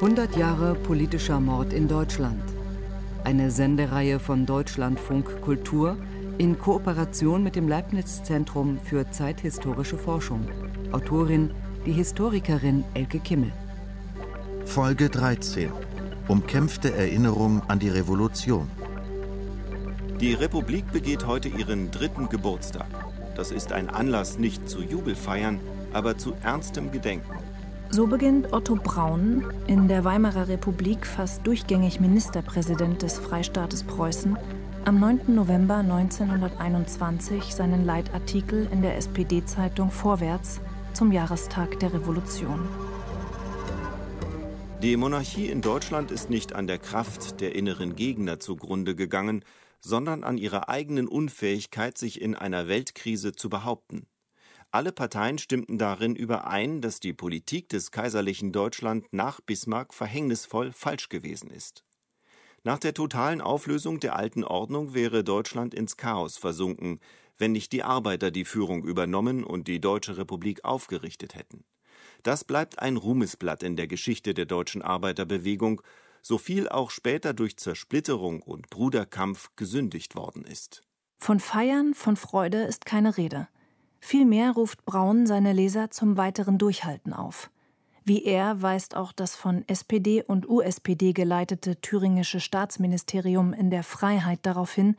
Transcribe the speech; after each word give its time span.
100 0.00 0.36
Jahre 0.36 0.76
politischer 0.76 1.40
Mord 1.40 1.72
in 1.72 1.88
Deutschland. 1.88 2.40
Eine 3.24 3.50
Sendereihe 3.50 4.20
von 4.20 4.46
Deutschlandfunk 4.46 5.40
Kultur 5.40 5.96
in 6.38 6.56
Kooperation 6.56 7.42
mit 7.42 7.56
dem 7.56 7.66
Leibniz 7.66 8.22
Zentrum 8.22 8.78
für 8.78 9.10
zeithistorische 9.10 9.98
Forschung. 9.98 10.46
Autorin 10.92 11.50
die 11.84 11.90
Historikerin 11.90 12.84
Elke 12.94 13.18
Kimmel. 13.18 13.50
Folge 14.66 15.10
13. 15.10 15.72
Umkämpfte 16.28 16.94
Erinnerung 16.94 17.62
an 17.66 17.80
die 17.80 17.88
Revolution. 17.88 18.70
Die 20.20 20.34
Republik 20.34 20.92
begeht 20.92 21.26
heute 21.26 21.48
ihren 21.48 21.90
dritten 21.90 22.28
Geburtstag. 22.28 22.86
Das 23.34 23.50
ist 23.50 23.72
ein 23.72 23.90
Anlass 23.90 24.38
nicht 24.38 24.70
zu 24.70 24.80
Jubelfeiern, 24.80 25.58
aber 25.92 26.16
zu 26.16 26.34
ernstem 26.44 26.92
Gedenken. 26.92 27.47
So 27.90 28.06
beginnt 28.06 28.52
Otto 28.52 28.76
Braun, 28.76 29.50
in 29.66 29.88
der 29.88 30.04
Weimarer 30.04 30.48
Republik 30.48 31.06
fast 31.06 31.46
durchgängig 31.46 32.00
Ministerpräsident 32.00 33.00
des 33.00 33.18
Freistaates 33.18 33.82
Preußen, 33.82 34.36
am 34.84 35.00
9. 35.00 35.34
November 35.34 35.76
1921 35.76 37.54
seinen 37.54 37.86
Leitartikel 37.86 38.68
in 38.70 38.82
der 38.82 38.98
SPD-Zeitung 38.98 39.90
Vorwärts 39.90 40.60
zum 40.92 41.12
Jahrestag 41.12 41.80
der 41.80 41.94
Revolution. 41.94 42.68
Die 44.82 44.96
Monarchie 44.96 45.46
in 45.46 45.62
Deutschland 45.62 46.10
ist 46.10 46.28
nicht 46.28 46.52
an 46.52 46.66
der 46.66 46.78
Kraft 46.78 47.40
der 47.40 47.54
inneren 47.56 47.96
Gegner 47.96 48.38
zugrunde 48.38 48.94
gegangen, 48.96 49.42
sondern 49.80 50.24
an 50.24 50.36
ihrer 50.36 50.68
eigenen 50.68 51.08
Unfähigkeit, 51.08 51.96
sich 51.96 52.20
in 52.20 52.34
einer 52.34 52.68
Weltkrise 52.68 53.32
zu 53.32 53.48
behaupten. 53.48 54.06
Alle 54.70 54.92
Parteien 54.92 55.38
stimmten 55.38 55.78
darin 55.78 56.14
überein, 56.14 56.82
dass 56.82 57.00
die 57.00 57.14
Politik 57.14 57.70
des 57.70 57.90
kaiserlichen 57.90 58.52
Deutschland 58.52 59.06
nach 59.12 59.40
Bismarck 59.40 59.94
verhängnisvoll 59.94 60.72
falsch 60.72 61.08
gewesen 61.08 61.50
ist. 61.50 61.84
Nach 62.64 62.78
der 62.78 62.92
totalen 62.92 63.40
Auflösung 63.40 63.98
der 63.98 64.16
alten 64.16 64.44
Ordnung 64.44 64.92
wäre 64.92 65.24
Deutschland 65.24 65.72
ins 65.72 65.96
Chaos 65.96 66.36
versunken, 66.36 67.00
wenn 67.38 67.52
nicht 67.52 67.72
die 67.72 67.82
Arbeiter 67.82 68.30
die 68.30 68.44
Führung 68.44 68.84
übernommen 68.84 69.42
und 69.42 69.68
die 69.68 69.80
Deutsche 69.80 70.18
Republik 70.18 70.64
aufgerichtet 70.64 71.34
hätten. 71.34 71.64
Das 72.22 72.44
bleibt 72.44 72.78
ein 72.80 72.96
Ruhmesblatt 72.96 73.62
in 73.62 73.76
der 73.76 73.86
Geschichte 73.86 74.34
der 74.34 74.44
deutschen 74.44 74.82
Arbeiterbewegung, 74.82 75.80
so 76.20 76.36
viel 76.36 76.68
auch 76.68 76.90
später 76.90 77.32
durch 77.32 77.56
Zersplitterung 77.56 78.42
und 78.42 78.68
Bruderkampf 78.68 79.50
gesündigt 79.56 80.14
worden 80.14 80.44
ist. 80.44 80.82
Von 81.18 81.40
Feiern, 81.40 81.94
von 81.94 82.16
Freude 82.16 82.64
ist 82.64 82.84
keine 82.84 83.16
Rede. 83.16 83.48
Vielmehr 84.00 84.52
ruft 84.52 84.84
Braun 84.84 85.26
seine 85.26 85.52
Leser 85.52 85.90
zum 85.90 86.16
weiteren 86.16 86.58
Durchhalten 86.58 87.12
auf. 87.12 87.50
Wie 88.04 88.24
er 88.24 88.62
weist 88.62 88.96
auch 88.96 89.12
das 89.12 89.36
von 89.36 89.64
SPD 89.68 90.22
und 90.22 90.48
USPD 90.48 91.12
geleitete 91.12 91.80
thüringische 91.80 92.40
Staatsministerium 92.40 93.52
in 93.52 93.70
der 93.70 93.82
Freiheit 93.82 94.40
darauf 94.44 94.72
hin, 94.72 94.96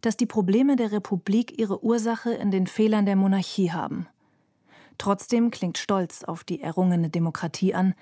dass 0.00 0.16
die 0.16 0.26
Probleme 0.26 0.76
der 0.76 0.92
Republik 0.92 1.58
ihre 1.58 1.84
Ursache 1.84 2.32
in 2.32 2.50
den 2.50 2.66
Fehlern 2.66 3.06
der 3.06 3.16
Monarchie 3.16 3.70
haben. 3.70 4.08
Trotzdem 4.96 5.52
klingt 5.52 5.78
Stolz 5.78 6.24
auf 6.24 6.42
die 6.42 6.60
errungene 6.60 7.10
Demokratie 7.10 7.74
an, 7.74 7.94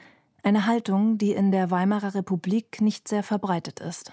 eine 0.42 0.66
Haltung, 0.66 1.18
die 1.18 1.32
in 1.32 1.50
der 1.50 1.70
Weimarer 1.70 2.14
Republik 2.14 2.80
nicht 2.80 3.08
sehr 3.08 3.22
verbreitet 3.22 3.80
ist. 3.80 4.12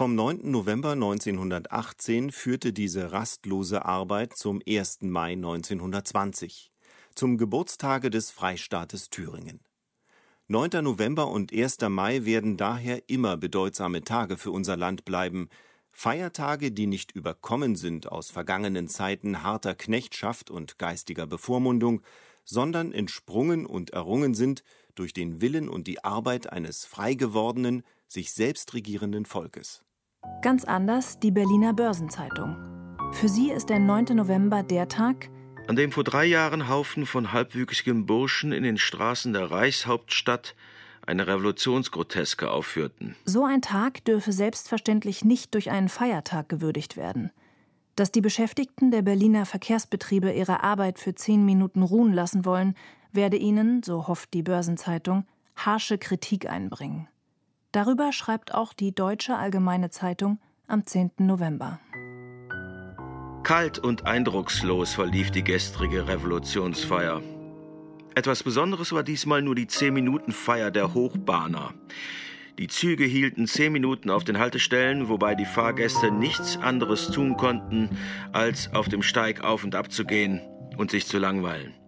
Vom 0.00 0.14
9. 0.14 0.50
November 0.50 0.92
1918 0.92 2.32
führte 2.32 2.72
diese 2.72 3.12
rastlose 3.12 3.84
Arbeit 3.84 4.34
zum 4.34 4.62
1. 4.66 5.02
Mai 5.02 5.32
1920, 5.32 6.72
zum 7.14 7.36
Geburtstage 7.36 8.08
des 8.08 8.30
Freistaates 8.30 9.10
Thüringen. 9.10 9.60
9. 10.48 10.82
November 10.82 11.28
und 11.28 11.52
1. 11.52 11.80
Mai 11.90 12.24
werden 12.24 12.56
daher 12.56 13.10
immer 13.10 13.36
bedeutsame 13.36 14.02
Tage 14.02 14.38
für 14.38 14.52
unser 14.52 14.74
Land 14.78 15.04
bleiben, 15.04 15.50
Feiertage, 15.92 16.72
die 16.72 16.86
nicht 16.86 17.12
überkommen 17.12 17.76
sind 17.76 18.10
aus 18.10 18.30
vergangenen 18.30 18.88
Zeiten 18.88 19.42
harter 19.42 19.74
Knechtschaft 19.74 20.50
und 20.50 20.78
geistiger 20.78 21.26
Bevormundung, 21.26 22.00
sondern 22.46 22.92
entsprungen 22.92 23.66
und 23.66 23.90
errungen 23.90 24.32
sind 24.32 24.64
durch 24.94 25.12
den 25.12 25.42
Willen 25.42 25.68
und 25.68 25.86
die 25.86 26.02
Arbeit 26.02 26.50
eines 26.50 26.86
frei 26.86 27.12
gewordenen, 27.12 27.82
sich 28.08 28.32
selbst 28.32 28.72
regierenden 28.72 29.26
Volkes. 29.26 29.84
Ganz 30.42 30.64
anders 30.64 31.18
die 31.18 31.30
Berliner 31.30 31.74
Börsenzeitung. 31.74 32.56
Für 33.12 33.28
sie 33.28 33.50
ist 33.50 33.68
der 33.68 33.78
9. 33.78 34.16
November 34.16 34.62
der 34.62 34.88
Tag, 34.88 35.28
an 35.68 35.76
dem 35.76 35.92
vor 35.92 36.02
drei 36.02 36.24
Jahren 36.24 36.66
Haufen 36.66 37.04
von 37.04 37.32
halbwüchsigen 37.32 38.06
Burschen 38.06 38.50
in 38.50 38.62
den 38.62 38.78
Straßen 38.78 39.34
der 39.34 39.50
Reichshauptstadt 39.50 40.56
eine 41.06 41.26
Revolutionsgroteske 41.26 42.50
aufführten. 42.50 43.16
So 43.26 43.44
ein 43.44 43.60
Tag 43.60 44.02
dürfe 44.06 44.32
selbstverständlich 44.32 45.26
nicht 45.26 45.52
durch 45.52 45.70
einen 45.70 45.90
Feiertag 45.90 46.48
gewürdigt 46.48 46.96
werden. 46.96 47.30
Dass 47.94 48.10
die 48.10 48.22
Beschäftigten 48.22 48.90
der 48.90 49.02
Berliner 49.02 49.44
Verkehrsbetriebe 49.44 50.32
ihre 50.32 50.62
Arbeit 50.62 50.98
für 50.98 51.14
zehn 51.14 51.44
Minuten 51.44 51.82
ruhen 51.82 52.14
lassen 52.14 52.46
wollen, 52.46 52.74
werde 53.12 53.36
ihnen, 53.36 53.82
so 53.82 54.08
hofft 54.08 54.32
die 54.32 54.42
Börsenzeitung, 54.42 55.26
harsche 55.54 55.98
Kritik 55.98 56.48
einbringen. 56.48 57.08
Darüber 57.72 58.12
schreibt 58.12 58.52
auch 58.52 58.72
die 58.72 58.92
Deutsche 58.92 59.36
Allgemeine 59.36 59.90
Zeitung 59.90 60.40
am 60.66 60.86
10. 60.86 61.12
November. 61.18 61.78
Kalt 63.44 63.78
und 63.78 64.06
eindruckslos 64.06 64.94
verlief 64.94 65.30
die 65.30 65.44
gestrige 65.44 66.08
Revolutionsfeier. 66.08 67.22
Etwas 68.16 68.42
Besonderes 68.42 68.92
war 68.92 69.04
diesmal 69.04 69.40
nur 69.40 69.54
die 69.54 69.66
10-Minuten-Feier 69.66 70.72
der 70.72 70.94
Hochbahner. 70.94 71.72
Die 72.58 72.66
Züge 72.66 73.04
hielten 73.04 73.46
zehn 73.46 73.72
Minuten 73.72 74.10
auf 74.10 74.24
den 74.24 74.38
Haltestellen, 74.38 75.08
wobei 75.08 75.36
die 75.36 75.46
Fahrgäste 75.46 76.10
nichts 76.10 76.56
anderes 76.56 77.10
tun 77.12 77.36
konnten, 77.36 77.88
als 78.32 78.74
auf 78.74 78.88
dem 78.88 79.02
Steig 79.02 79.42
auf 79.42 79.62
und 79.62 79.76
ab 79.76 79.92
zu 79.92 80.04
gehen 80.04 80.40
und 80.76 80.90
sich 80.90 81.06
zu 81.06 81.18
langweilen 81.18 81.79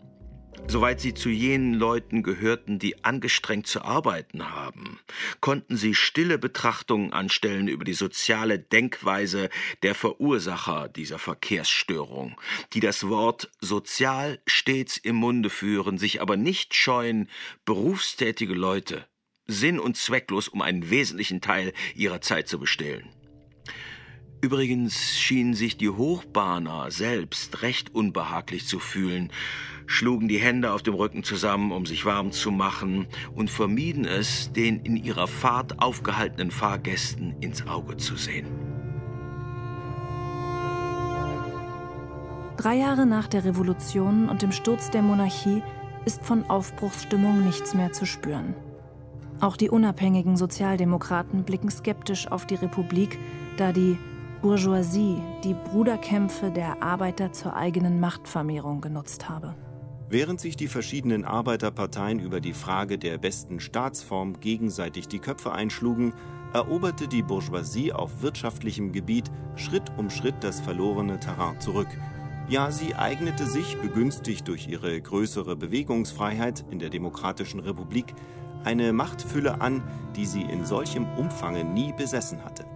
soweit 0.67 1.01
sie 1.01 1.15
zu 1.15 1.29
jenen 1.29 1.75
Leuten 1.75 2.23
gehörten, 2.23 2.79
die 2.79 3.05
angestrengt 3.05 3.67
zu 3.67 3.83
arbeiten 3.83 4.51
haben, 4.51 4.99
konnten 5.41 5.77
sie 5.77 5.95
stille 5.95 6.39
Betrachtungen 6.39 7.13
anstellen 7.13 7.69
über 7.69 7.85
die 7.85 7.93
soziale 7.93 8.59
Denkweise 8.59 9.51
der 9.83 9.95
Verursacher 9.95 10.89
dieser 10.89 11.19
Verkehrsstörung, 11.19 12.41
die 12.73 12.81
das 12.81 13.09
Wort 13.09 13.51
sozial 13.61 14.41
stets 14.47 14.97
im 14.97 15.17
Munde 15.17 15.51
führen, 15.51 15.99
sich 15.99 16.21
aber 16.21 16.37
nicht 16.37 16.75
scheuen, 16.75 17.29
berufstätige 17.65 18.55
Leute 18.55 19.07
sinn- 19.47 19.81
und 19.81 19.97
zwecklos 19.97 20.49
um 20.49 20.63
einen 20.63 20.91
wesentlichen 20.91 21.41
Teil 21.41 21.73
ihrer 21.95 22.21
Zeit 22.21 22.49
zu 22.49 22.59
bestehlen. 22.59 23.09
Übrigens 24.41 25.21
schienen 25.21 25.55
sich 25.55 25.77
die 25.77 25.89
Hochbahner 25.89 26.91
selbst 26.91 27.63
recht 27.63 27.95
unbehaglich 27.95 28.67
zu 28.67 28.81
fühlen, 28.81 29.31
schlugen 29.87 30.29
die 30.29 30.39
Hände 30.39 30.73
auf 30.73 30.83
dem 30.83 30.95
Rücken 30.95 31.23
zusammen, 31.25 31.73
um 31.73 31.87
sich 31.87 32.05
warm 32.05 32.33
zu 32.33 32.51
machen, 32.51 33.07
und 33.35 33.51
vermieden 33.51 34.05
es, 34.05 34.53
den 34.53 34.81
in 34.81 34.97
ihrer 34.97 35.29
Fahrt 35.29 35.81
aufgehaltenen 35.81 36.51
Fahrgästen 36.51 37.35
ins 37.41 37.67
Auge 37.67 37.97
zu 37.97 38.17
sehen. 38.17 38.47
Drei 42.57 42.77
Jahre 42.77 43.07
nach 43.07 43.27
der 43.27 43.45
Revolution 43.45 44.29
und 44.29 44.43
dem 44.43 44.53
Sturz 44.53 44.91
der 44.91 45.03
Monarchie 45.03 45.63
ist 46.05 46.25
von 46.25 46.49
Aufbruchsstimmung 46.49 47.45
nichts 47.45 47.75
mehr 47.75 47.93
zu 47.93 48.07
spüren. 48.07 48.55
Auch 49.41 49.57
die 49.57 49.71
unabhängigen 49.71 50.37
Sozialdemokraten 50.37 51.43
blicken 51.43 51.71
skeptisch 51.71 52.31
auf 52.31 52.47
die 52.47 52.55
Republik, 52.55 53.19
da 53.57 53.73
die 53.73 53.99
Bourgeoisie 54.41 55.21
die 55.43 55.55
Bruderkämpfe 55.55 56.51
der 56.51 56.83
Arbeiter 56.83 57.33
zur 57.33 57.57
eigenen 57.57 57.99
Machtvermehrung 57.99 58.81
genutzt 58.81 59.29
habe. 59.29 59.57
Während 60.13 60.43
sich 60.43 60.59
die 60.59 60.69
verschiedenen 60.69 61.25
Arbeiterparteien 61.25 62.21
über 62.21 62.43
die 62.43 62.53
Frage 62.53 62.99
der 62.99 63.17
besten 63.17 63.61
Staatsform 63.61 64.41
gegenseitig 64.41 65.09
die 65.09 65.21
Köpfe 65.21 65.53
einschlugen, 65.53 66.13
eroberte 66.53 67.09
die 67.09 67.23
Bourgeoisie 67.23 67.95
auf 67.95 68.21
wirtschaftlichem 68.21 68.93
Gebiet 68.93 69.31
Schritt 69.57 69.91
um 69.97 70.11
Schritt 70.11 70.35
das 70.43 70.61
verlorene 70.61 71.19
Terrain 71.19 71.59
zurück. 71.63 71.89
Ja, 72.47 72.71
sie 72.71 72.95
eignete 72.95 73.47
sich, 73.47 73.79
begünstigt 73.79 74.47
durch 74.49 74.69
ihre 74.69 75.01
größere 75.01 75.57
Bewegungsfreiheit 75.57 76.63
in 76.71 76.79
der 76.79 76.91
Demokratischen 76.91 77.61
Republik, 77.61 78.13
eine 78.65 78.93
Machtfülle 78.93 79.63
an, 79.63 79.83
die 80.15 80.27
sie 80.27 80.43
in 80.43 80.67
solchem 80.67 81.07
Umfange 81.17 81.65
nie 81.65 81.95
besessen 81.97 82.45
hatte. 82.45 82.67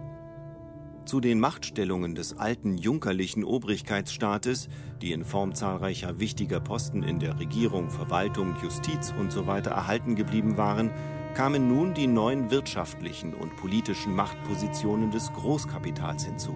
Zu 1.07 1.21
den 1.21 1.39
Machtstellungen 1.39 2.15
des 2.15 2.37
alten 2.37 2.77
junkerlichen 2.77 3.45
Obrigkeitsstaates, 3.45 4.67
die 5.01 5.13
in 5.13 5.23
Form 5.23 5.55
zahlreicher 5.55 6.19
wichtiger 6.19 6.59
Posten 6.59 7.01
in 7.01 7.19
der 7.19 7.39
Regierung, 7.39 7.89
Verwaltung, 7.89 8.57
Justiz 8.61 9.13
usw. 9.17 9.61
So 9.63 9.69
erhalten 9.69 10.15
geblieben 10.15 10.57
waren, 10.57 10.91
kamen 11.33 11.69
nun 11.69 11.93
die 11.93 12.07
neuen 12.07 12.51
wirtschaftlichen 12.51 13.33
und 13.33 13.55
politischen 13.55 14.15
Machtpositionen 14.15 15.09
des 15.09 15.31
Großkapitals 15.31 16.25
hinzu. 16.25 16.53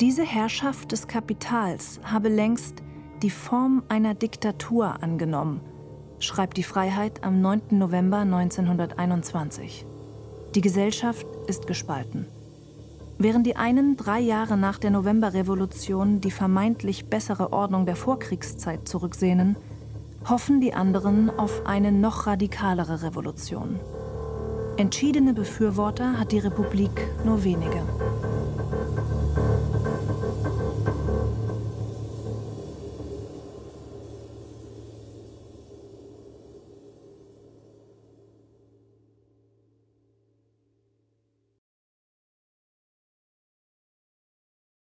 Diese 0.00 0.24
Herrschaft 0.24 0.90
des 0.90 1.06
Kapitals 1.06 2.00
habe 2.02 2.28
längst 2.28 2.82
die 3.22 3.30
Form 3.30 3.84
einer 3.88 4.14
Diktatur 4.14 5.00
angenommen, 5.04 5.60
schreibt 6.18 6.56
die 6.56 6.64
Freiheit 6.64 7.22
am 7.22 7.40
9. 7.40 7.78
November 7.78 8.18
1921. 8.18 9.86
Die 10.56 10.60
Gesellschaft 10.60 11.28
ist 11.46 11.68
gespalten. 11.68 12.26
Während 13.18 13.46
die 13.46 13.56
einen 13.56 13.96
drei 13.96 14.18
Jahre 14.18 14.56
nach 14.56 14.78
der 14.78 14.90
Novemberrevolution 14.90 16.20
die 16.20 16.32
vermeintlich 16.32 17.06
bessere 17.06 17.52
Ordnung 17.52 17.86
der 17.86 17.96
Vorkriegszeit 17.96 18.88
zurücksehnen, 18.88 19.56
hoffen 20.28 20.60
die 20.60 20.74
anderen 20.74 21.30
auf 21.30 21.66
eine 21.66 21.92
noch 21.92 22.26
radikalere 22.26 23.02
Revolution. 23.02 23.78
Entschiedene 24.76 25.32
Befürworter 25.32 26.18
hat 26.18 26.32
die 26.32 26.40
Republik 26.40 27.08
nur 27.24 27.44
wenige. 27.44 27.82